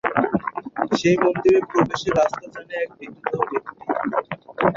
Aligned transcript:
সেই 0.97 1.15
মন্দিরে 1.23 1.59
প্রবেশের 1.69 2.13
রাস্তা 2.19 2.45
জানে 2.53 2.73
এক 2.77 2.89
বৃদ্ধ 2.97 3.29
ব্যক্তি। 3.41 3.83